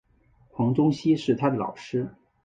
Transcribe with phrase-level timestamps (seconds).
[0.47, 2.15] 黄宗羲是他的老师。